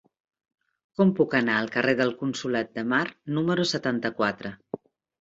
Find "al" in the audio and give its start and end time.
1.59-1.69